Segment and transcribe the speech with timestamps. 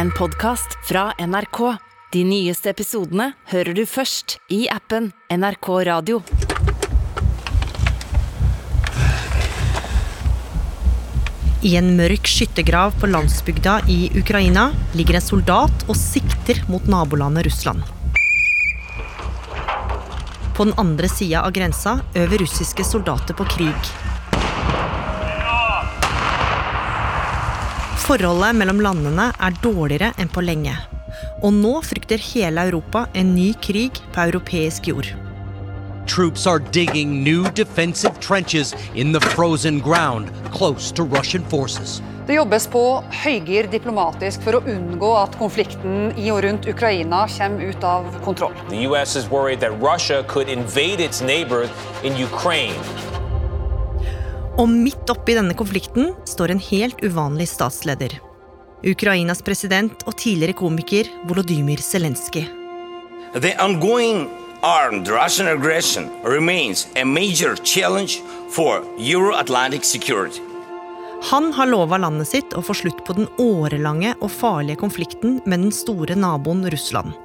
[0.00, 1.76] en podkast fra NRK.
[2.12, 6.22] De nyeste episodene hører du først i appen NRK Radio.
[11.60, 17.50] I en mørk skyttergrav på landsbygda i Ukraina ligger en soldat og sikter mot nabolandet
[17.50, 17.84] Russland.
[20.56, 23.92] På den andre sida av grensa øver russiske soldater på krig.
[28.10, 30.72] Forholdet mellom landene er dårligere enn på lenge.
[31.46, 35.06] Og nå frykter hele Europa en ny krig på europeisk jord.
[36.10, 42.00] Troops are digging new defensive trenches in the frozen ground close to Russian forces.
[42.26, 42.82] Det jobbes på
[43.22, 48.58] høygir diplomatisk for å unngå at konflikten i og rundt Ukraina kommer ut av kontroll.
[48.74, 49.14] The U.S.
[49.14, 51.70] is worried that Russia could invade its neighbor
[52.02, 53.19] in Ukraine.
[54.60, 58.18] Og midt oppi denne konflikten står en helt uvanlig statsleder.
[58.84, 62.44] Ukrainas president og tidligere komiker Volodymyr Zelenskyj.
[63.40, 64.26] The ongoing
[64.60, 68.20] armed Russian aggression remains a major challenge
[68.52, 70.44] for Euro-Atlantic security.
[71.30, 75.64] Han har lova landet sitt å få slutt på den årelange og farlige konflikten med
[75.64, 77.16] den store naboen Russland.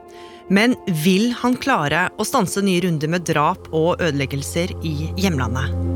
[0.47, 5.94] Men vil han klare å stanse nye runder med drap og ødeleggelser i hjemlandet?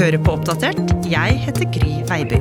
[0.00, 0.78] Hører på Oppdatert.
[1.12, 2.38] Jeg heter Gry Veiby.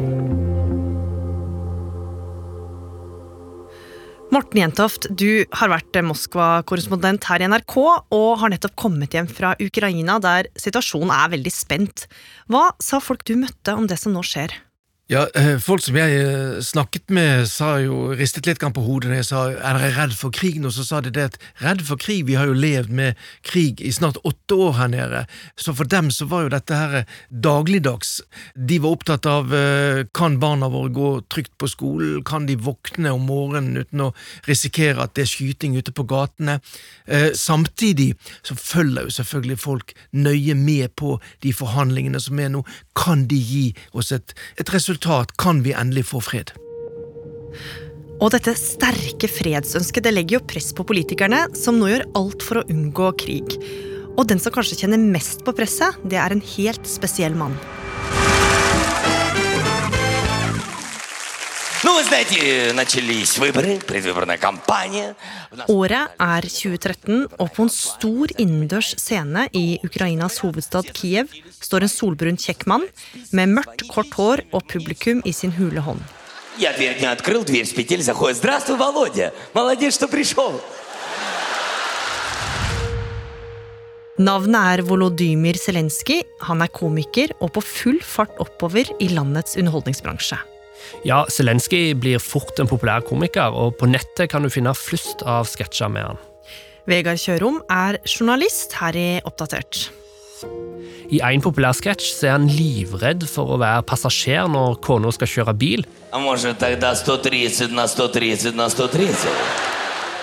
[4.31, 9.55] Morten Jentoft, du har vært Moskva-korrespondent her i NRK og har nettopp kommet hjem fra
[9.59, 12.05] Ukraina, der situasjonen er veldig spent.
[12.47, 14.55] Hva sa folk du møtte om det som nå skjer?
[15.09, 19.17] Ja, eh, Folk som jeg eh, snakket med, sa jo, ristet litt på hodet når
[19.17, 21.97] jeg sa er dere redd for krig nå, så sa de det at redd for
[21.97, 25.23] krig, vi har jo levd med krig i snart åtte år her nede,
[25.57, 28.19] så for dem så var jo dette her dagligdags.
[28.53, 33.15] De var opptatt av eh, kan barna våre gå trygt på skolen, kan de våkne
[33.17, 34.11] om morgenen uten å
[34.45, 36.59] risikere at det er skyting ute på gatene.
[37.33, 38.11] Samtidig
[38.45, 42.61] så følger jo selvfølgelig folk nøye med på de forhandlingene som er nå.
[42.93, 43.65] Kan de gi
[43.97, 44.98] oss et, et resultat?
[44.99, 46.51] Resultat kan vi endelig få fred.
[48.19, 52.59] Og dette sterke fredsønsket det legger jo press på politikerne, som nå gjør alt for
[52.59, 53.55] å unngå krig.
[54.17, 57.55] Og den som kanskje kjenner mest på presset, det er en helt spesiell mann.
[65.73, 71.91] Året er 2013, og på en stor innendørs scene i Ukrainas hovedstad Kiev står en
[71.91, 72.85] solbrun kjekk mann
[73.33, 76.03] med mørkt, kort hår og publikum i sin hule hånd.
[84.19, 86.21] Navnet er Volodymyr Zelenskyj.
[86.49, 90.41] Han er komiker og på full fart oppover i landets underholdningsbransje.
[91.07, 95.47] Ja, Zelenskyj blir fort en populær komiker, og på nettet kan du finne flust av
[95.49, 96.25] sketsjer med han.
[96.89, 99.89] Vegard Kjørom er journalist her i Oppdatert.
[101.09, 105.55] I en populær sketsj er han livredd for å være passasjer når kona skal kjøre
[105.57, 105.85] bil.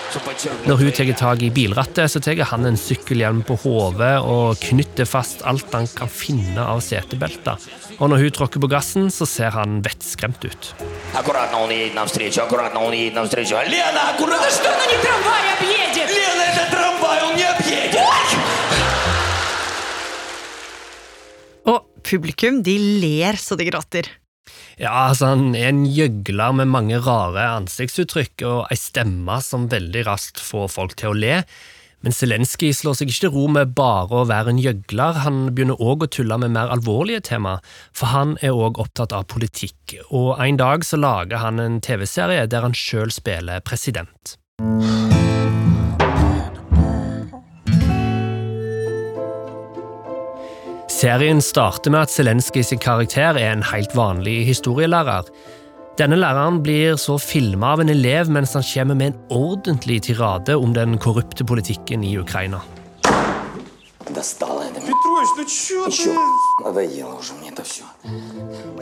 [0.07, 5.07] Når hun tar tak i bilrattet, så tar han en sykkelhjelm på hodet og knytter
[5.09, 7.59] fast alt han kan finne av setebelter.
[7.99, 10.71] Og når hun tråkker på gassen, så ser han vettskremt ut.
[21.67, 24.07] Og publikum de ler så de gråter.
[24.79, 30.05] Ja, altså Han er en gjøgler med mange rare ansiktsuttrykk og ei stemme som veldig
[30.07, 31.41] raskt får folk til å le.
[32.05, 35.81] Men Zelenskyj slår seg ikke til ro med bare å være en gjøgler, han begynner
[35.81, 37.57] òg å tulle med mer alvorlige tema,
[37.89, 42.45] for han er òg opptatt av politikk, og en dag så lager han en TV-serie
[42.47, 44.37] der han sjøl spiller president.
[50.97, 55.27] Serien starter med at Zelenskyj sin karakter er en helt vanlig historielærer.
[55.99, 60.57] Denne læreren blir så filma av en elev mens han kommer med en ordentlig tirade
[60.57, 62.63] om den korrupte politikken i Ukraina.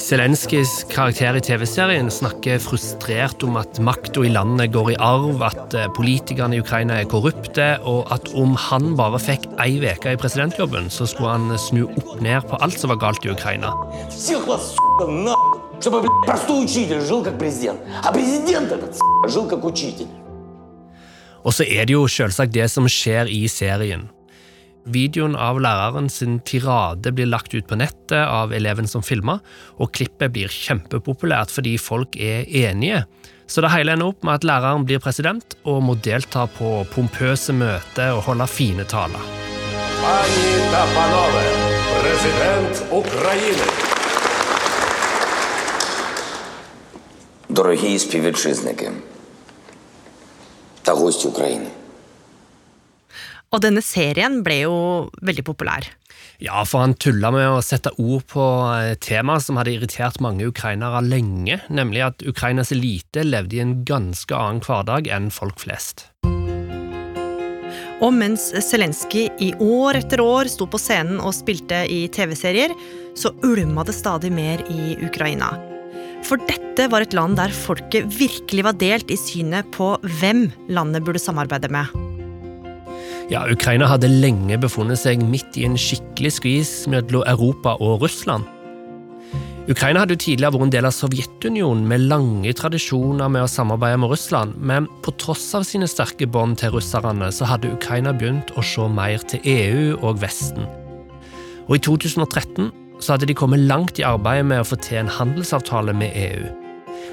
[0.05, 5.73] Zelenskyjs karakter i TV-serien snakker frustrert om at makta i landet går i arv, at
[5.73, 10.19] eh, politikerne i Ukraina er korrupte, og at om han bare fikk ei uke i
[10.19, 13.73] presidentjobben, så skulle han snu opp ned på alt som var galt i Ukraina.
[21.45, 24.07] Og så er det jo selvsagt det som skjer i serien.
[24.90, 29.38] Videoen av læreren sin tirade blir lagt ut på nettet av eleven som filma,
[29.76, 33.04] og klippet blir kjempepopulært fordi folk er enige.
[33.50, 37.52] Så det hele ender opp med at læreren blir president og må delta på pompøse
[37.52, 39.20] møter og holde fine taler.
[40.00, 41.44] Пані та панове,
[42.02, 43.66] президент України.
[47.48, 48.90] Дорогі співвітчизники
[50.82, 51.66] та гості України.
[53.55, 54.75] Og denne serien ble jo
[55.23, 55.87] veldig populær.
[56.43, 58.43] Ja, for han tulla med å sette ord på
[59.03, 64.35] temaer som hadde irritert mange ukrainere lenge, nemlig at Ukrainas elite levde i en ganske
[64.35, 66.09] annen hverdag enn folk flest.
[68.03, 72.75] Og mens Zelenskyj i år etter år sto på scenen og spilte i TV-serier,
[73.15, 75.53] så ulma det stadig mer i Ukraina.
[76.25, 81.07] For dette var et land der folket virkelig var delt i synet på hvem landet
[81.07, 82.04] burde samarbeide med.
[83.25, 88.45] Ja, Ukraina hadde lenge befunnet seg midt i en skikkelig skvis mellom Europa og Russland.
[89.65, 93.97] Ukraina hadde jo tidligere vært en del av Sovjetunionen med lange tradisjoner med å samarbeide
[94.03, 98.53] med Russland, men på tross av sine sterke bånd til russerne, så hadde Ukraina begynt
[98.53, 100.69] å se mer til EU og Vesten.
[101.65, 102.69] Og i 2013
[103.01, 106.64] så hadde de kommet langt i arbeidet med å få til en handelsavtale med EU.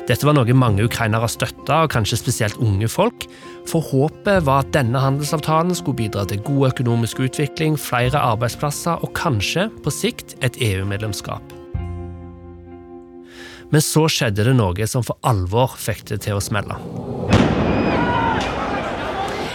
[0.08, 3.28] Dette var noe mange ukrainere støtta, og kanskje spesielt unge folk,
[3.70, 9.14] for håpet var at denne handelsavtalen skulle bidra til god økonomisk utvikling, flere arbeidsplasser og
[9.14, 11.54] kanskje, på sikt, et EU-medlemskap.
[13.72, 16.76] Men så skjedde det noe som for alvor fikk det til å smelle.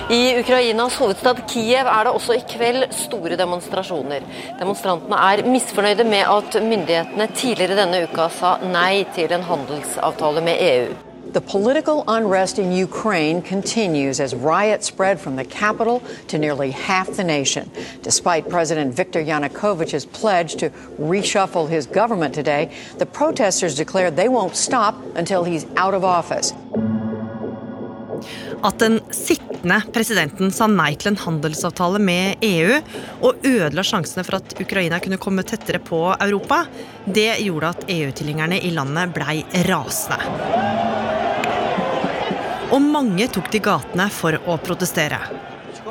[0.10, 4.24] I Ukrainas hovedstad Kiev er det også i kveld store demonstrasjoner.
[4.60, 10.64] Demonstrantene er misfornøyde med at myndighetene tidligere denne uka sa nei til en handelsavtale med
[10.64, 10.96] EU.
[11.34, 17.08] The political unrest in Ukraine continues as riots spread from the capital to nearly half
[17.08, 17.70] the nation.
[18.02, 24.56] Despite President Viktor Yanukovych's pledge to reshuffle his government today, the protesters declared they won't
[24.56, 26.54] stop until he's out of office.
[28.66, 32.80] At den sittende presidenten sa nei til en handelsavtale med EU
[33.28, 36.64] og ødela sjansene for at Ukraina kunne komme tettere på Europa,
[37.06, 40.18] det gjorde at EU-tilhengerne i landet blei rasende.
[42.74, 45.22] Og mange tok til gatene for å protestere.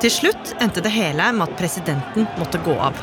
[0.02, 2.98] Til slutt endte det hele med at presidenten måtte gå av.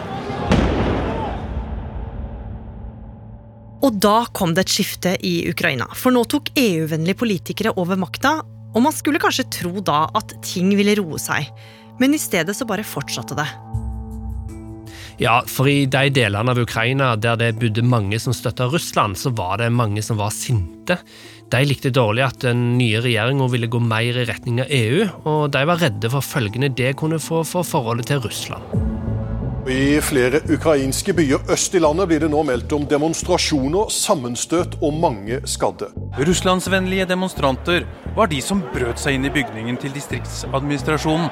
[3.84, 5.88] Og da kom det et skifte i Ukraina.
[5.98, 8.38] For nå tok EU-vennlige politikere over makta,
[8.74, 11.50] og man skulle kanskje tro da at ting ville roe seg.
[12.02, 13.48] Men i stedet så bare fortsatte det.
[15.22, 19.30] Ja, for i de delene av Ukraina der det bodde mange som støtta Russland, så
[19.38, 20.98] var det mange som var sinte.
[21.54, 25.54] De likte dårlig at den nye regjeringa ville gå mer i retning av EU, og
[25.54, 28.93] de var redde for følgene det kunne få for forholdet til Russland.
[29.64, 34.98] I flere ukrainske byer øst i landet blir det nå meldt om demonstrasjoner, sammenstøt og
[35.00, 35.88] mange skadde.
[36.20, 37.86] Russlandsvennlige demonstranter
[38.18, 41.32] var de som brøt seg inn i bygningen til distriktsadministrasjonen.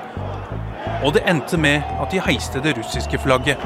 [1.04, 3.60] Og det endte med at de heiste det russiske flagget.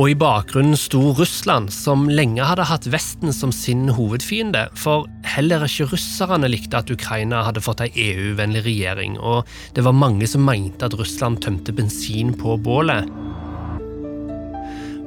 [0.00, 5.66] Og i bakgrunnen sto Russland, som lenge hadde hatt Vesten som sin hovedfiende, for heller
[5.66, 9.44] ikke russerne likte at Ukraina hadde fått ei EU-vennlig regjering, og
[9.76, 13.12] det var mange som mente at Russland tømte bensin på bålet.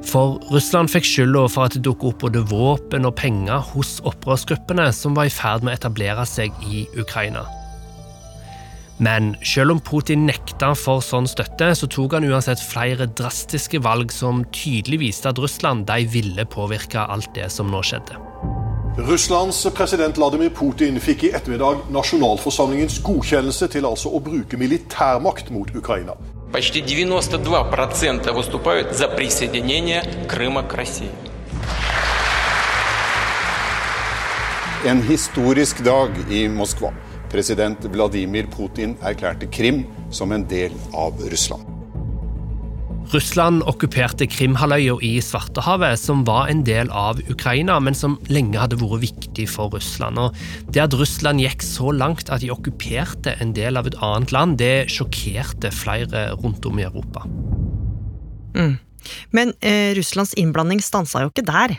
[0.06, 4.92] For Russland fikk skylda for at det dukket opp både våpen og penger hos opprørsgruppene
[4.94, 7.42] som var i ferd med å etablere seg i Ukraina.
[8.99, 14.11] Men selv om Putin nekta for sånn støtte, så tok han uansett flere drastiske valg
[14.11, 18.19] som tydelig viste at Russland de ville påvirke alt det som nå skjedde.
[18.99, 25.71] Russlands president Vladimir Putin fikk i ettermiddag nasjonalforsamlingens godkjennelse til altså å bruke militærmakt mot
[25.71, 26.17] Ukraina.
[26.51, 31.11] Почти 92% выступают за присоединение Крыма к России.
[34.85, 36.91] En historisk dag i Moskva.
[37.34, 39.82] President Vladimir Putin erklærte Krim
[40.14, 41.66] som en del av Russland.
[43.12, 48.78] Russland okkuperte Krimhalvøya i Svartehavet, som var en del av Ukraina, men som lenge hadde
[48.80, 50.18] vært viktig for Russland.
[50.22, 50.38] Og
[50.72, 54.56] det at Russland gikk så langt at de okkuperte en del av et annet land,
[54.62, 57.26] det sjokkerte flere rundt om i Europa.
[58.54, 58.76] Mm.
[59.36, 61.76] Men eh, Russlands innblanding stansa jo ikke der.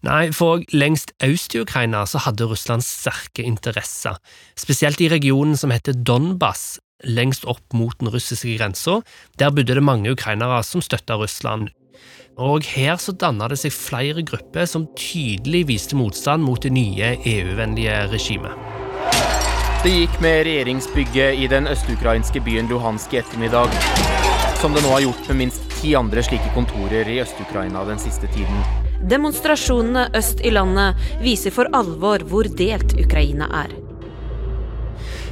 [0.00, 4.16] Nei, for lengst øst i Ukraina så hadde Russland sterke interesser,
[4.56, 9.00] spesielt i regionen som heter Donbas, lengst opp mot den russiske grensa.
[9.38, 11.68] Der bodde det mange ukrainere som støtta Russland.
[12.40, 17.18] Og her så danna det seg flere grupper som tydelig viste motstand mot det nye
[17.20, 18.56] EU-vennlige regimet.
[19.84, 23.72] Det gikk med regjeringsbygget i den østukrainske byen Luhansk i ettermiddag,
[24.60, 28.28] som det nå har gjort med minst ti andre slike kontorer i Øst-Ukraina den siste
[28.32, 28.88] tiden.
[29.05, 33.73] Demonstrasjonene øst i landet viser for alvor hvor delt Ukraina er.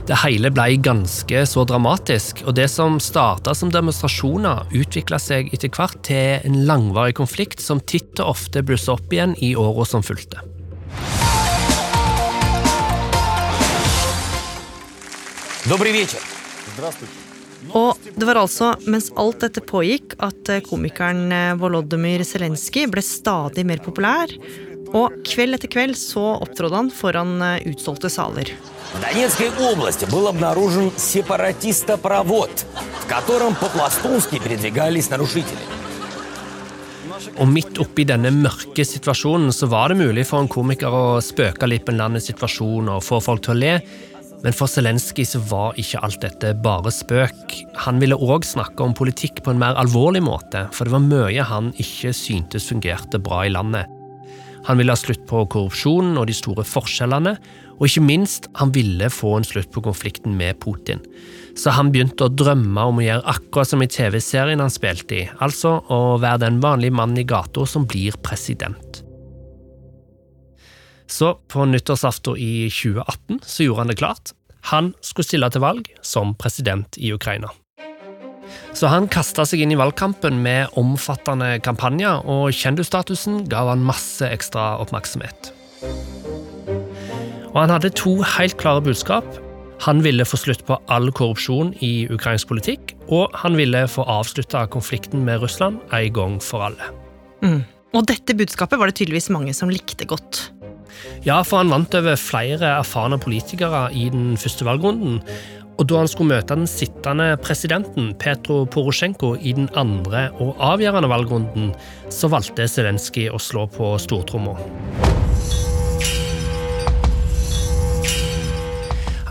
[0.04, 5.72] Det hele ble ganske så dramatisk, og det som starta som demonstrasjoner, utvikla seg etter
[5.72, 10.04] hvert til en langvarig konflikt som titt og ofte blussa opp igjen i åra som
[10.04, 10.44] fulgte.
[15.64, 16.20] Добрый вечер.
[17.72, 23.04] Og det var altså mens alt dette pågikk at eh, komikeren eh, Volodymyr Zelenskyj ble
[23.06, 24.34] stadig mer populær.
[24.94, 28.52] Og kveld etter kveld så opptrådte han foran eh, utsolgte saler.
[28.94, 32.66] В Донецкой области был обнаружен сепаратистопровод,
[33.00, 35.64] в котором по-пластунски передвигались нарушители.
[37.40, 41.70] Og midt oppi denne mørke situasjonen så var det mulig for en komiker å spøke
[41.70, 43.74] litt med landets situasjon og få folk til å le.
[44.45, 47.57] Men for Zelenskyj så var ikke alt dette bare spøk.
[47.85, 51.47] Han ville òg snakke om politikk på en mer alvorlig måte, for det var mye
[51.51, 53.91] han ikke syntes fungerte bra i landet.
[54.69, 57.37] Han ville ha slutt på korrupsjonen og de store forskjellene,
[57.79, 61.03] og ikke minst, han ville få en slutt på konflikten med Putin.
[61.59, 65.25] Så han begynte å drømme om å gjøre akkurat som i TV-serien han spilte i,
[65.43, 68.88] altså å være den vanlige mannen i gata som blir president.
[71.09, 74.35] Så på nyttårsaften i 2018 så gjorde han det klart.
[74.69, 77.51] Han skulle stille til valg som president i Ukraina.
[78.77, 84.25] Så han kasta seg inn i valgkampen med omfattende kampanjer, og kjendisstatusen ga han masse
[84.29, 85.53] ekstra oppmerksomhet.
[87.49, 89.27] Og han hadde to helt klare budskap.
[89.87, 94.67] Han ville få slutt på all korrupsjon i ukrainsk politikk, og han ville få avslutta
[94.73, 96.93] konflikten med Russland en gang for alle.
[97.45, 97.63] Mm.
[97.97, 100.49] Og dette budskapet var det tydeligvis mange som likte godt.
[101.27, 105.21] Ja, for han vant over flere erfarne politikere i den første valgrunden.
[105.79, 111.11] Og da han skulle møte den sittende presidenten, Petro Porosjenko, i den andre og avgjørende
[111.13, 111.71] valgrunden,
[112.11, 114.57] så valgte Zelenskyj å slå på stortromma.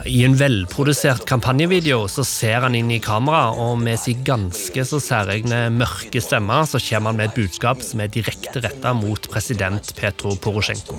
[0.07, 5.01] I en velprodusert kampanjevideo så ser han inn i kamera, og med sin ganske så
[5.03, 9.91] særegne mørke stemme så kommer han med et budskap som er direkte retta mot president
[9.99, 10.95] Petro Porosjenko.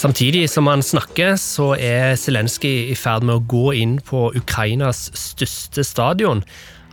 [0.00, 5.06] Samtidig som han snakker, så er Zelenskyj i ferd med å gå inn på Ukrainas
[5.14, 6.42] største stadion.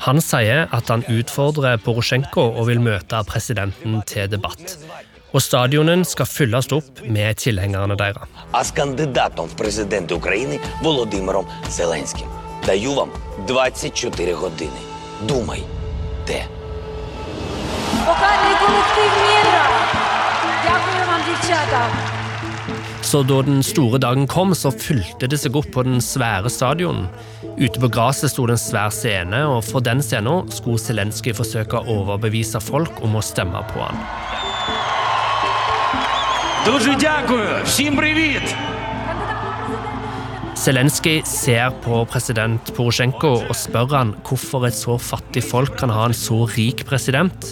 [0.05, 4.77] Han sier at han utfordrer Porosjenko og vil møte presidenten til debatt
[5.32, 8.28] Og stadionen skal fylles opp med tilhengerne deres.
[8.52, 12.26] А з кандидатом в президенти України Володимиром Зеленським.
[12.66, 13.10] Даю вам
[13.48, 14.80] 24 години.
[15.28, 16.46] Думайте.
[18.06, 19.64] Вокальний колектив Міра.
[20.64, 22.12] Дякую вам, дівчата.
[23.02, 27.08] Så da den store dagen kom, så fylte det seg opp på den svære stadionen.
[27.58, 31.82] Ute på gresset sto det en svær scene, og for den scenen skulle Zelenskyj forsøke
[31.82, 34.00] å overbevise folk om å stemme på han.
[36.66, 37.48] Дуже дякую!
[37.64, 38.54] Всім привіт!
[40.62, 46.04] Zelenskyj ser på president Porosjenko og spør han hvorfor et så fattig folk kan ha
[46.06, 47.48] en så rik president.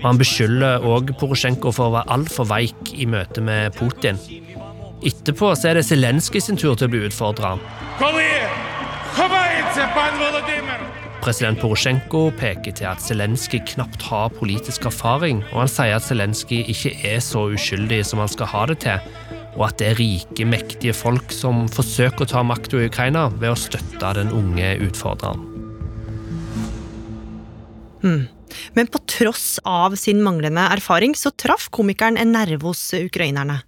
[0.00, 4.18] Og Han beskylder òg Porosjenko for å være altfor veik i møte med Putin.
[4.98, 7.54] Etterpå så er det Zelenskyj sin tur til å bli utfordra.
[11.25, 16.67] President Porosjenko peker til at Zelenskyj knapt har politisk erfaring, og han sier at Zelenskyj
[16.69, 19.07] ikke er så uskyldig som han skal ha det til,
[19.55, 23.55] og at det er rike, mektige folk som forsøker å ta makta i Ukraina ved
[23.55, 25.41] å støtte den unge utfordreren.
[28.03, 28.27] Hmm.
[28.77, 33.63] Men på tross av sin manglende erfaring så traff komikeren en nerve hos ukrainerne.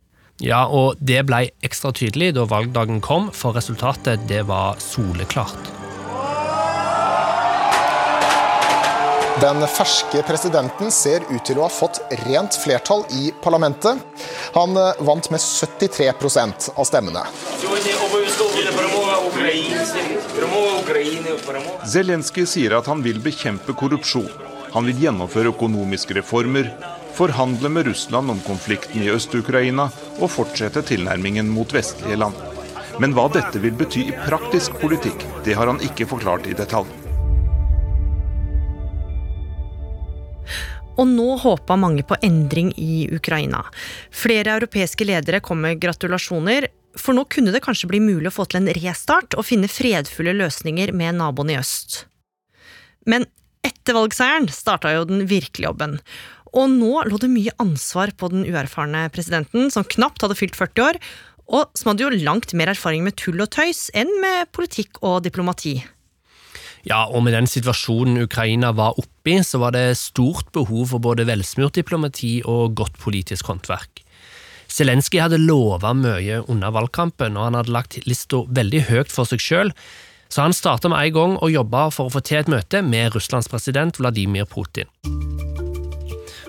[0.45, 5.86] Ja, og det ble ekstra tydelig da valgdagen kom, for resultatet det var soleklart.
[9.41, 14.01] Den ferske presidenten ser ut til å ha fått rent flertall i parlamentet.
[14.55, 16.07] Han eh, vant med 73
[16.73, 17.21] av stemmene.
[21.85, 24.27] Zelenskyj sier at han vil bekjempe korrupsjon.
[24.73, 26.73] Han vil gjennomføre økonomiske reformer,
[27.13, 32.45] forhandle med Russland om konflikten i Øst-Ukraina og fortsette tilnærmingen mot vestlige land.
[32.97, 37.06] Men hva dette vil bety i praktisk politikk, det har han ikke forklart i detalj.
[40.97, 43.63] Og nå håpa mange på endring i Ukraina.
[44.09, 48.47] Flere europeiske ledere kom med gratulasjoner, for nå kunne det kanskje bli mulig å få
[48.49, 52.05] til en restart og finne fredfulle løsninger med naboen i øst.
[53.05, 53.27] Men
[53.65, 55.97] etter valgseieren starta jo den virkelige jobben.
[56.57, 60.85] Og nå lå det mye ansvar på den uerfarne presidenten, som knapt hadde fylt 40
[60.87, 60.99] år,
[61.47, 65.21] og som hadde jo langt mer erfaring med tull og tøys enn med politikk og
[65.27, 65.77] diplomati.
[66.87, 71.25] Ja, og med den situasjonen Ukraina var oppi, så var det stort behov for både
[71.27, 74.03] velsmurt diplomati og godt politisk håndverk.
[74.71, 79.43] Zelenskyj hadde lova mye under valgkampen, og han hadde lagt lista veldig høyt for seg
[79.43, 79.73] sjøl,
[80.31, 83.15] så han starta med en gang å jobbe for å få til et møte med
[83.15, 84.91] Russlands president Vladimir Putin.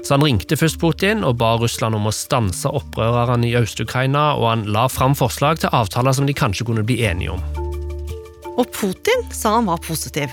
[0.03, 4.51] Så han ringte først Putin og ba Russland om å stanse opprørerne i Øst-Ukraina, og
[4.51, 7.68] han la fram forslag til avtaler som de kanskje kunne bli enige om.
[8.59, 10.33] Og Putin sa han var positiv.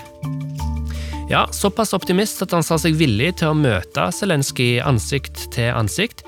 [1.30, 6.22] Ja, såpass optimist at han sa seg villig til å møte Zelenskyj ansikt til ansikt.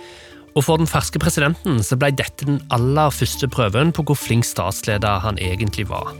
[0.56, 4.46] Og for den ferske presidenten så ble dette den aller første prøven på hvor flink
[4.46, 6.14] statsleder han egentlig var.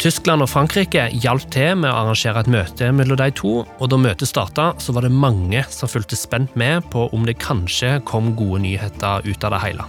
[0.00, 3.98] Tyskland og Frankrike hjalp til med å arrangere et møte mellom de to, og da
[4.00, 8.32] møtet starta, så var det mange som fulgte spent med på om det kanskje kom
[8.36, 9.88] gode nyheter ut av det hele.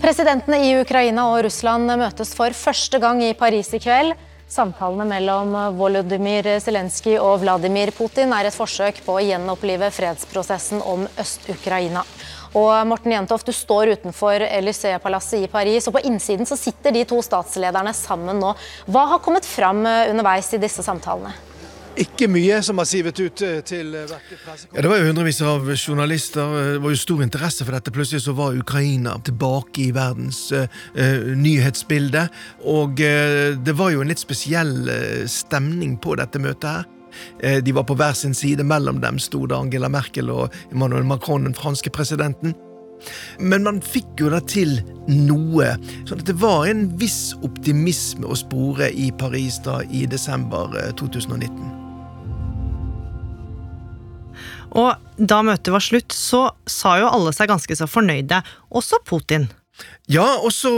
[0.00, 4.14] Presidentene i Ukraina og Russland møtes for første gang i Paris i kveld.
[4.48, 11.04] Samtalene mellom Volodymyr Zelenskyj og Vladimir Putin er et forsøk på å gjenopplive fredsprosessen om
[11.20, 12.06] Øst-Ukraina.
[12.56, 17.04] Og Morten Jentoft, du står utenfor Élysée-palasset i Paris, og på innsiden så sitter de
[17.04, 18.56] to statslederne sammen nå.
[18.88, 21.36] Hva har kommet fram underveis i disse samtalene?
[22.00, 25.66] Ikke mye som har sivet ut eh, til eh, ja, Det var jo hundrevis av
[25.74, 26.54] journalister.
[26.74, 27.92] Det var jo stor interesse for dette.
[27.92, 30.64] Plutselig så var Ukraina tilbake i verdens uh,
[31.36, 32.22] nyhetsbilde.
[32.72, 34.88] Og uh, det var jo en litt spesiell
[35.28, 36.88] stemning på dette møtet her.
[37.66, 38.62] De var på hver sin side.
[38.64, 42.54] Mellom dem sto da Angela Merkel og Emmanuel Macron, den franske presidenten.
[43.42, 44.78] Men man fikk jo da til
[45.10, 45.74] noe.
[46.06, 51.79] Så det var en viss optimisme å spore i Paris da i desember 2019.
[54.78, 59.48] Og da møtet var slutt, så sa jo alle seg ganske så fornøyde, også Putin.
[60.10, 60.70] Ja, og så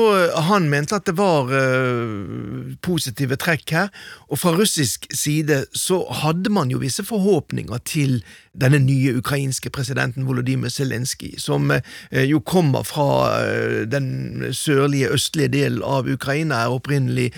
[0.45, 3.87] han mente at det var uh, positive trekk her.
[4.29, 8.19] Og fra russisk side så hadde man jo visse forhåpninger til
[8.53, 11.79] denne nye ukrainske presidenten Volodymyr Zelenskyj, som uh,
[12.13, 13.07] jo kommer fra
[13.41, 17.31] uh, den sørlige, østlige delen av Ukraina, er opprinnelig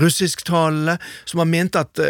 [0.00, 0.96] russisktalende.
[1.28, 2.00] Så man mente at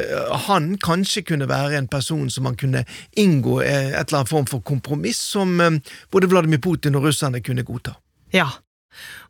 [0.46, 2.84] han kanskje kunne være en person som man kunne
[3.18, 5.58] inngå et eller annet form for kompromiss, som
[6.12, 7.96] både Vladimir Putin og russerne kunne godta.
[8.32, 8.50] Ja,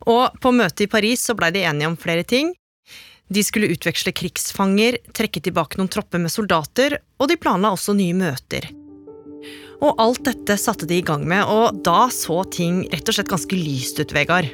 [0.07, 2.53] og på møtet i Paris så blei de enige om flere ting.
[3.29, 8.17] De skulle utveksle krigsfanger, trekke tilbake noen tropper med soldater, og de planla også nye
[8.17, 8.71] møter.
[9.79, 13.31] Og alt dette satte de i gang med, og da så ting rett og slett
[13.31, 14.49] ganske lyst ut, Vegard.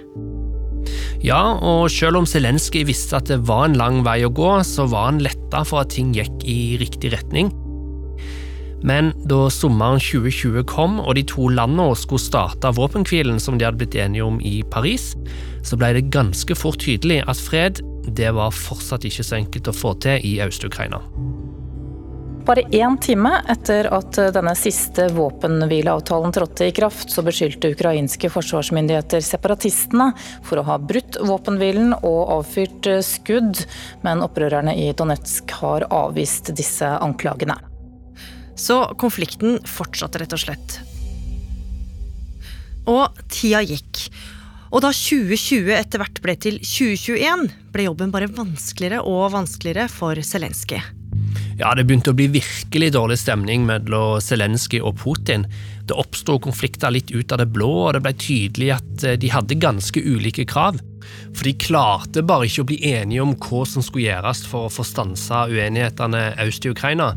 [1.26, 4.86] Ja, og selv om Zelenskyj visste at det var en lang vei å gå, så
[4.92, 7.50] var han letta for at ting gikk i riktig retning.
[8.86, 13.82] Men da sommeren 2020 kom og de to landene skulle starte våpenhvilen som de hadde
[13.82, 15.14] blitt enige om i Paris,
[15.66, 19.74] så ble det ganske fort tydelig at fred det var fortsatt ikke så enkelt å
[19.74, 21.02] få til i Øst-Ukraina.
[22.46, 29.26] Bare én time etter at denne siste våpenhvileavtalen trådte i kraft, så beskyldte ukrainske forsvarsmyndigheter
[29.26, 30.12] separatistene
[30.46, 33.66] for å ha brutt våpenhvilen og avfyrt skudd,
[34.06, 37.58] men opprørerne i Donetsk har avvist disse anklagene.
[38.56, 40.80] Så konflikten fortsatte rett og slett.
[42.90, 44.08] Og tida gikk.
[44.76, 50.20] Og da 2020 etter hvert ble til 2021, ble jobben bare vanskeligere og vanskeligere for
[50.20, 50.82] Zelenskyj.
[51.56, 55.46] Ja, det begynte å bli virkelig dårlig stemning mellom Zelenskyj og Putin.
[55.88, 59.32] Det oppsto konflikter litt ut av det blå, og det ble tydelig at eh, de
[59.32, 60.82] hadde ganske ulike krav.
[61.32, 64.74] For de klarte bare ikke å bli enige om hva som skulle gjøres for å
[64.74, 67.14] få stansa uenighetene øst i Ukraina.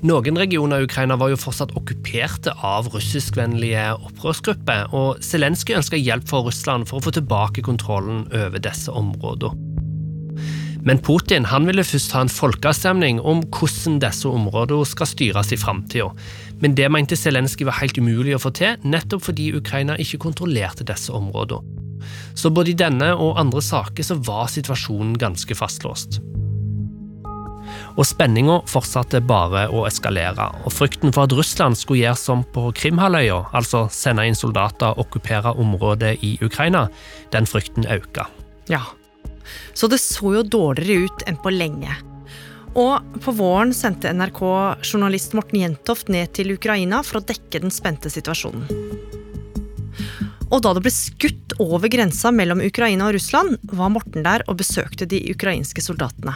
[0.00, 6.24] Noen regioner i Ukraina var jo fortsatt okkuperte av russiskvennlige opprørsgrupper, og Zelenskyj ønska hjelp
[6.30, 9.68] fra Russland for å få tilbake kontrollen over disse områdene.
[10.88, 15.60] Men Putin han ville først ha en folkeavstemning om hvordan disse områdene skal styres i
[15.60, 16.08] framtida.
[16.64, 20.88] Men det mente Zelenskyj var helt umulig å få til, nettopp fordi Ukraina ikke kontrollerte
[20.88, 21.76] disse områdene.
[22.32, 26.22] Så både i denne og andre saker så var situasjonen ganske fastlåst.
[28.00, 32.70] Og spenninga fortsatte bare å eskalere, og frykten for at Russland skulle gjøre som på
[32.78, 36.86] Krimhalvøya, altså sende inn soldater og okkupere området i Ukraina,
[37.34, 38.24] den frykten økte.
[38.72, 38.86] Ja,
[39.74, 41.92] så det så jo dårligere ut enn på lenge.
[42.78, 48.12] Og på våren sendte NRK-journalist Morten Jentoft ned til Ukraina for å dekke den spente
[48.12, 48.64] situasjonen.
[50.50, 54.58] Og da det ble skutt over grensa mellom Ukraina og Russland, var Morten der og
[54.62, 56.34] besøkte de ukrainske soldatene.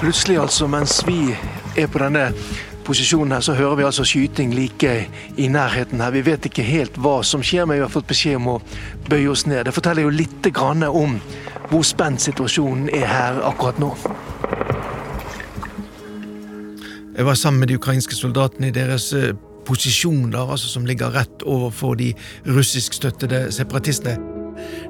[0.00, 1.36] Plutselig, altså, mens vi
[1.76, 2.28] er på denne
[2.84, 6.10] posisjonen her, så hører vi altså skyting like i nærheten her.
[6.10, 8.58] Vi vet ikke helt hva som skjer, men vi har fått beskjed om å
[9.08, 9.64] bøye oss ned.
[9.64, 10.50] Det forteller jo litt
[10.88, 11.18] om
[11.70, 13.94] hvor spent situasjonen er her akkurat nå.
[17.16, 19.32] Jeg var sammen med de ukrainske soldatene i deres eh,
[19.64, 22.12] posisjoner, altså som ligger rett overfor de
[22.46, 24.33] russiskstøttede separatistene.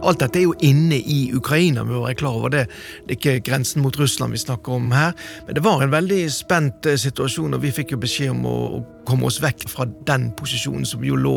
[0.05, 2.65] Alt dette er jo inne i Ukraina, vi må være klar over det.
[3.07, 5.15] Det er ikke grensen mot Russland vi snakker om her.
[5.47, 8.59] Men det var en veldig spent eh, situasjon, og vi fikk jo beskjed om å,
[9.05, 11.35] komme oss vekk fra den posisjonen som jo lå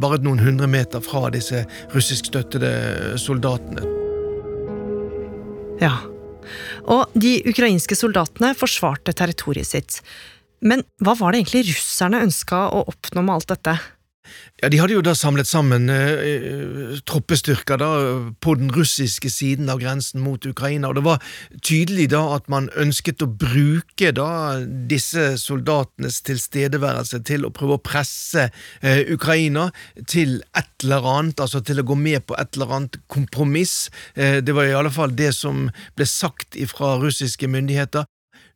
[0.00, 1.58] bare noen hundre meter fra disse
[1.92, 3.84] russiskstøttede soldatene.
[5.82, 5.98] Ja.
[6.88, 10.00] Og de ukrainske soldatene forsvarte territoriet sitt.
[10.64, 13.76] Men hva var det egentlig russerne ønska å oppnå med alt dette?
[14.62, 17.88] Ja, De hadde jo da samlet sammen eh, troppestyrker da,
[18.44, 21.24] på den russiske siden av grensen mot Ukraina, og det var
[21.66, 27.82] tydelig da at man ønsket å bruke da disse soldatenes tilstedeværelse til å prøve å
[27.82, 28.48] presse
[28.80, 29.70] eh, Ukraina
[30.06, 33.90] til et eller annet, altså til å gå med på et eller annet kompromiss.
[34.14, 35.66] Eh, det var i alle fall det som
[35.98, 38.06] ble sagt fra russiske myndigheter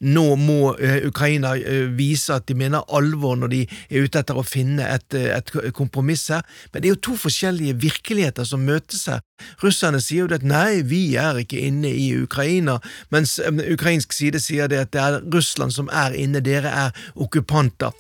[0.00, 4.37] nå må eh, Ukraina eh, vise at de mener alvor når de er ute etter
[4.37, 6.44] å finne et, eh, et kompromiss her.
[6.72, 9.22] Men det er jo to forskjellige virkeligheter som møtes her.
[9.64, 12.78] Russerne sier jo at nei, vi er ikke inne i Ukraina,
[13.12, 17.94] mens ukrainsk side sier det at det er Russland som er inne, dere er okkupanter.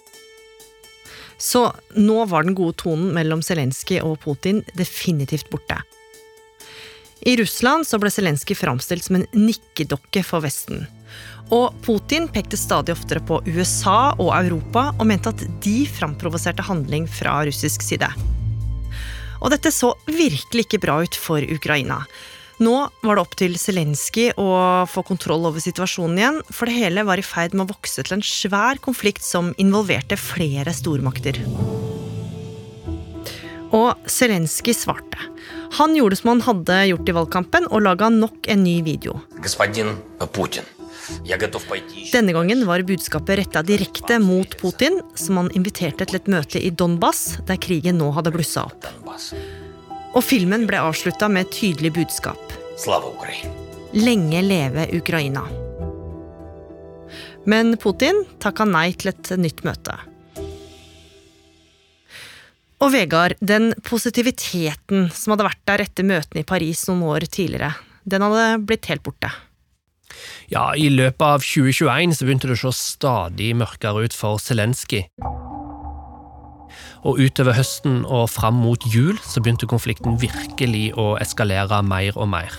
[1.38, 5.82] Så nå var den gode tonen mellom Zelenskyj og Putin definitivt borte.
[7.28, 10.86] I Russland så ble Zelenskyj framstilt som en nikkedokke for Vesten.
[11.51, 17.09] Og Putin pekte stadig oftere på USA og Europa og mente at de framprovoserte handling
[17.11, 18.07] fra russisk side.
[19.41, 22.03] Og dette så virkelig ikke bra ut for Ukraina.
[22.61, 24.49] Nå var det opp til Zelenskyj å
[24.85, 28.19] få kontroll over situasjonen igjen, for det hele var i ferd med å vokse til
[28.19, 31.41] en svær konflikt som involverte flere stormakter.
[33.73, 35.31] Og Zelenskyj svarte.
[35.79, 39.17] Han gjorde som han hadde gjort i valgkampen, og laga nok en ny video.
[39.41, 39.95] Господин
[40.35, 40.67] Putin.
[42.12, 46.70] Denne gangen var budskapet retta direkte mot Putin, som han inviterte til et møte i
[46.70, 48.88] Donbas, der krigen nå hadde blussa opp.
[50.16, 52.56] Og filmen ble avslutta med et tydelig budskap.
[53.96, 55.46] Lenge leve Ukraina.
[57.46, 59.94] Men Putin takka nei til et nytt møte.
[62.82, 67.72] Og Vegard, den positiviteten som hadde vært der etter møtene i Paris noen år tidligere,
[68.04, 69.30] den hadde blitt helt borte.
[70.52, 75.06] Ja, i løpet av 2021 så begynte det å se stadig mørkere ut for Zelenskyj.
[77.06, 82.30] Og utover høsten og fram mot jul så begynte konflikten virkelig å eskalere mer og
[82.32, 82.56] mer.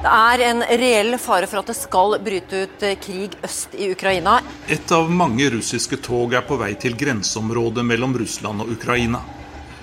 [0.00, 4.38] Det er en reell fare for at det skal bryte ut krig øst i Ukraina.
[4.64, 9.20] Et av mange russiske tog er på vei til grenseområdet mellom Russland og Ukraina.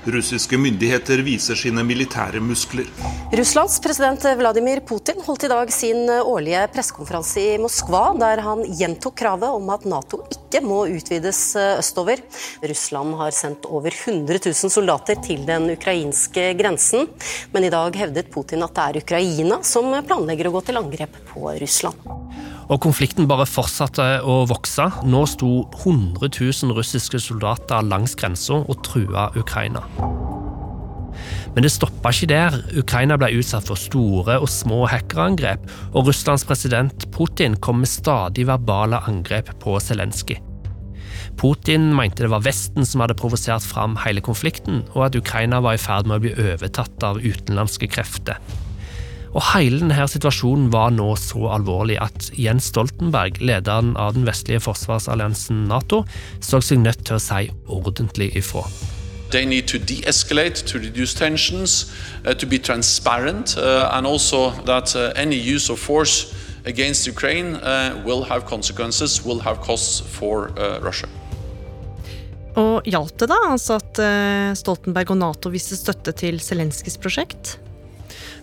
[0.07, 2.87] Russiske myndigheter viser sine militære muskler.
[3.35, 9.17] Russlands president Vladimir Putin holdt i dag sin årlige pressekonferanse i Moskva, der han gjentok
[9.19, 12.23] kravet om at Nato ikke må utvides østover.
[12.63, 17.09] Russland har sendt over 100 000 soldater til den ukrainske grensen,
[17.51, 21.19] men i dag hevdet Putin at det er Ukraina som planlegger å gå til angrep
[21.33, 21.99] på Russland.
[22.67, 24.89] Og konflikten bare fortsatte å vokse.
[25.07, 25.51] Nå sto
[25.85, 29.85] 100 000 russiske soldater langs grensa og trua Ukraina.
[31.55, 32.57] Men det stoppa ikke der.
[32.77, 35.63] Ukraina ble utsatt for store og små hackerangrep,
[35.95, 40.37] og Russlands president Putin kom med stadig verbale angrep på Zelenskyj.
[41.37, 45.77] Putin mente det var Vesten som hadde provosert fram hele konflikten, og at Ukraina var
[45.77, 48.41] i ferd med å bli overtatt av utenlandske krefter.
[49.35, 54.63] Og hele denne situasjonen var nå så alvorlig at Jens Stoltenberg, lederen av den vestlige
[54.63, 56.03] forsvarsalliansen Nato,
[56.39, 58.63] så seg nødt til å si ordentlig ifra.
[59.29, 61.91] They need to de-escalate, to reduce tensions,
[62.25, 66.33] uh, to be transparent, uh, and also that uh, any use of force
[66.65, 71.09] against Ukraine uh, will have consequences, will have costs for uh, Russia.
[72.57, 77.57] Og Hjalp det da altså at uh, Stoltenberg og Nato viste støtte til Zelenskyjs prosjekt?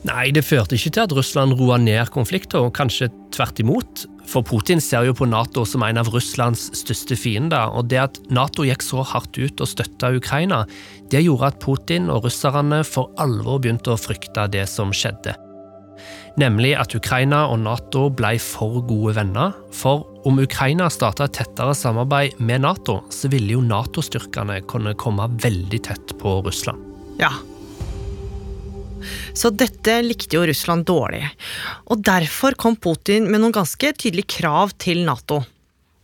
[0.04, 4.04] Nei, det førte ikke til at Russland roa ned konflikter, og kanskje tvert imot.
[4.28, 8.20] For Putin ser jo på Nato som en av Russlands største fiender, og det at
[8.32, 10.64] Nato gikk så hardt ut og støtta Ukraina,
[11.12, 15.38] det gjorde at Putin og russerne for alvor begynte å frykte det som skjedde.
[16.40, 21.76] Nemlig at Ukraina og Nato ble for gode venner, for om Ukraina starta et tettere
[21.78, 26.82] samarbeid med Nato, så ville jo Nato-styrkene kunne komme veldig tett på Russland.
[27.22, 27.30] Ja,
[29.36, 31.24] så dette likte jo Russland dårlig.
[31.90, 35.42] Og derfor kom Putin med noen ganske tydelige krav til Nato.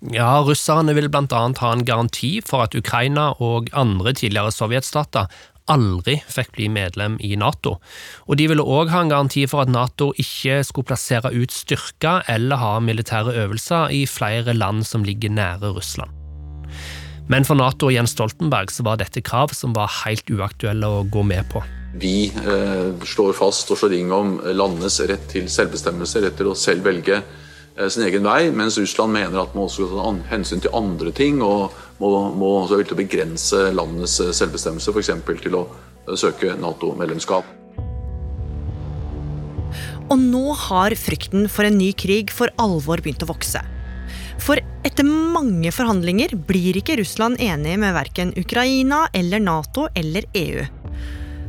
[0.09, 5.29] Ja, russerne vil blant annet ha en garanti for at Ukraina og andre tidligere sovjetstater
[5.71, 7.77] aldri fikk bli medlem i Nato.
[8.27, 12.25] Og de ville òg ha en garanti for at Nato ikke skulle plassere ut styrker
[12.33, 16.17] eller ha militære øvelser i flere land som ligger nære Russland.
[17.31, 21.05] Men for Nato og Jens Stoltenberg så var dette krav som var helt uaktuelle å
[21.07, 21.63] gå med på.
[21.93, 26.55] Vi eh, slår fast og slår ring om landenes rett til selvbestemmelse, rett til å
[26.59, 30.63] selv velge eh, sin egen vei, mens Russland mener at man også skal ta hensyn
[30.63, 35.43] til andre ting og må, må også vil begrense landenes eh, selvbestemmelse, f.eks.
[35.43, 37.57] til å eh, søke Nato-medlemskap.
[40.11, 43.63] Og nå har frykten for en ny krig for alvor begynt å vokse.
[44.41, 50.65] For etter mange forhandlinger blir ikke Russland enig med verken Ukraina eller Nato eller EU.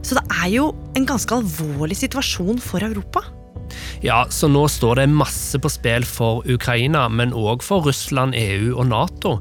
[0.02, 3.24] Så det er jo en ganske alvorlig situasjon for Europa.
[4.04, 8.74] Ja, så nå står det masse på spill for Ukraina, men òg for Russland, EU
[8.74, 9.36] og Nato.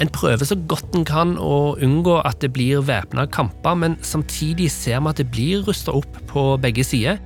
[0.00, 4.70] En prøver så godt en kan å unngå at det blir væpna kamper, men samtidig
[4.72, 7.20] ser vi at det blir rusta opp på begge sider.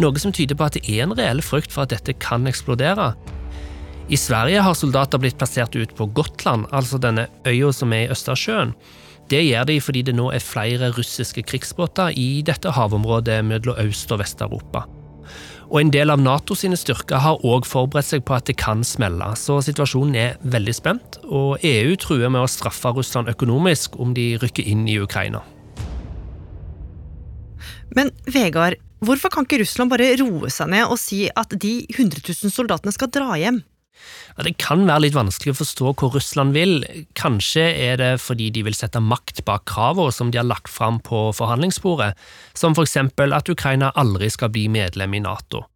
[0.00, 3.12] Noe som tyder på at det er en reell frykt for at dette kan eksplodere.
[4.10, 8.14] I Sverige har soldater blitt plassert ut på Gotland, altså denne øya som er i
[8.14, 8.72] Østersjøen.
[9.30, 14.10] Det gjør de fordi det nå er flere russiske krigsbåter i dette havområdet mellom Øst-
[14.10, 14.86] og Vest-Europa.
[15.70, 18.82] Og En del av NATO sine styrker har òg forberedt seg på at det kan
[18.82, 24.10] smelle, så situasjonen er veldig spent, og EU truer med å straffe Russland økonomisk om
[24.16, 25.44] de rykker inn i Ukraina.
[27.94, 32.26] Men Vegard, hvorfor kan ikke Russland bare roe seg ned og si at de 100
[32.26, 33.62] 000 soldatene skal dra hjem?
[34.40, 36.84] Det kan være litt vanskelig å forstå hvor Russland vil.
[37.18, 41.00] Kanskje er det fordi de vil sette makt bak kravene som de har lagt fram
[41.04, 42.14] på forhandlingsbordet,
[42.56, 45.66] som for eksempel at Ukraina aldri skal bli medlem i Nato.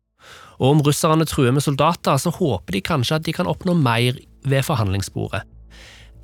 [0.62, 4.16] Og om russerne truer med soldater, så håper de kanskje at de kan oppnå mer
[4.46, 5.42] ved forhandlingsbordet.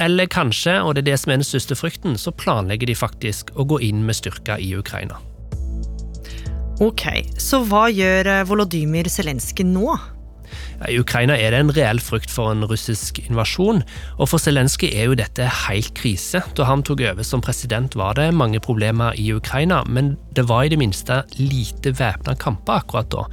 [0.00, 3.50] Eller kanskje, og det er det som er den største frykten, så planlegger de faktisk
[3.58, 5.18] å gå inn med styrker i Ukraina.
[6.80, 7.04] Ok,
[7.36, 9.92] så hva gjør Volodymyr Zelenskyj nå?
[10.88, 13.82] I Ukraina er det en reell frykt for en russisk invasjon,
[14.16, 16.40] og for Zelenskyj er jo dette helt krise.
[16.56, 20.64] Da han tok over som president var det mange problemer i Ukraina, men det var
[20.64, 23.26] i det minste lite væpna kamper akkurat da.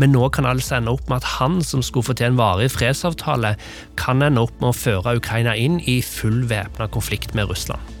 [0.00, 2.70] Men nå kan altså ende opp med at han som skulle få til en varig
[2.72, 3.52] fredsavtale,
[4.00, 7.92] kan ende opp med å føre Ukraina inn i full væpna konflikt med Russland.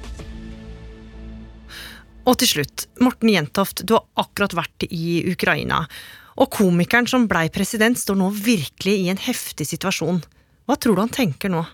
[2.24, 5.84] Og til slutt, Morten Jentoft, du har akkurat vært i Ukraina.
[6.40, 10.22] Og komikeren som blei president, står nå virkelig i en heftig situasjon.
[10.64, 11.64] Hva tror du han tenker nå?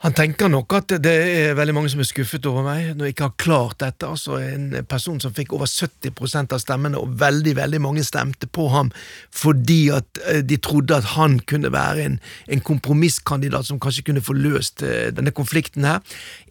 [0.00, 3.14] Han tenker nok at det er veldig mange som er skuffet over meg, når jeg
[3.14, 4.08] ikke har klart dette.
[4.08, 8.70] Altså En person som fikk over 70% av stemmene, og veldig veldig mange stemte på
[8.72, 8.88] ham
[9.36, 12.16] fordi at eh, de trodde at han kunne være en,
[12.48, 16.00] en kompromisskandidat som kanskje kunne få løst eh, denne konflikten her.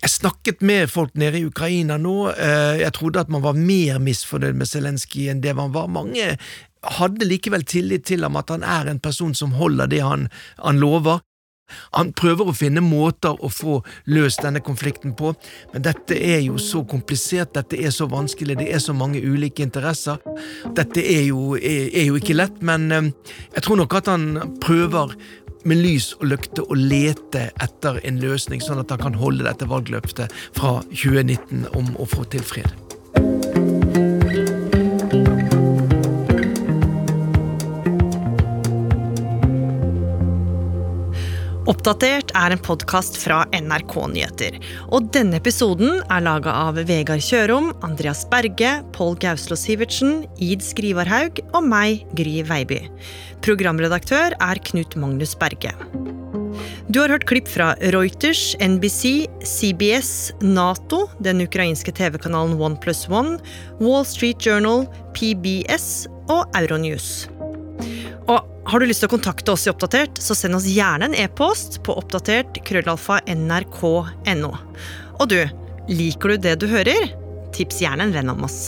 [0.04, 2.30] Jeg snakket med folk nede i Ukraina nå.
[2.36, 5.89] Eh, jeg trodde at man var mer misfornøyd med Zelenskyj enn det man var.
[5.89, 6.36] Mange
[6.99, 10.29] hadde likevel tillit til ham, at han er en person som holder det han,
[10.63, 11.19] han lover.
[11.93, 15.35] Han prøver å finne måter å få løst denne konflikten på,
[15.73, 19.61] men dette er jo så komplisert, dette er så vanskelig, det er så mange ulike
[19.65, 20.17] interesser.
[20.77, 23.11] Dette er jo, er, er jo ikke lett, men eh,
[23.53, 25.13] jeg tror nok at han prøver
[25.67, 29.67] med lys og lykte å lete etter en løsning, sånn at han kan holde dette
[29.69, 32.88] valgløftet fra 2019 om å få til fred.
[41.69, 44.55] Oppdatert er en podkast fra NRK Nyheter.
[44.89, 51.43] Og denne episoden er laga av Vegard Kjørom, Andreas Berge, Pål Gauslo Sivertsen, Id Skrivarhaug
[51.51, 52.82] og meg, Gry Veiby.
[53.45, 55.75] Programredaktør er Knut Magnus Berge.
[56.89, 63.38] Du har hørt klipp fra Reuters, NBC, CBS, Nato, den ukrainske TV-kanalen One Plus One,
[63.77, 67.28] Wall Street Journal, PBS og Euronews.
[68.69, 71.79] Har du lyst til å kontakte oss i Oppdatert, så send oss gjerne en e-post
[71.82, 74.51] på oppdatert krøllalfa nrk.no.
[75.17, 75.39] Og du,
[75.89, 77.10] liker du det du hører?
[77.55, 78.60] Tips gjerne en venn om oss.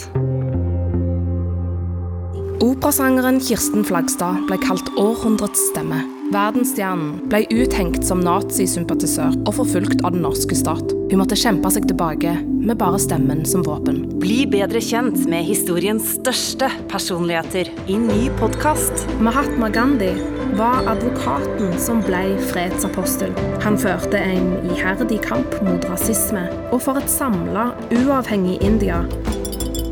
[2.65, 6.01] Operasangeren Kirsten Flagstad ble kalt århundrets stemme.
[6.33, 10.97] Verdensstjernen ble uthengt som nazisympatisør og forfulgt av den norske stat.
[11.11, 14.03] Hun måtte kjempe seg tilbake med bare stemmen som våpen.
[14.19, 19.07] Bli bedre kjent med historiens største personligheter i ny podkast.
[19.19, 20.11] Mahatma Gandhi
[20.59, 22.21] var advokaten som ble
[22.51, 23.33] fredsapostel.
[23.65, 27.71] Han førte en iherdig kamp mot rasisme og for et samla,
[28.03, 29.01] uavhengig India.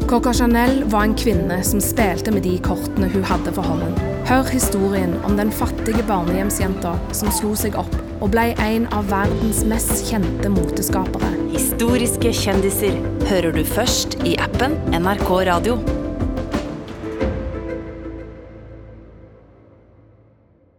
[0.09, 3.97] Coca Chanel var en kvinne som spilte med de kortene hun hadde for hånden.
[4.29, 9.63] Hør historien om den fattige barnehjemsjenta som slo seg opp og ble en av verdens
[9.67, 11.31] mest kjente moteskapere.
[11.53, 15.98] Historiske kjendiser hører du først i appen NRK Radio.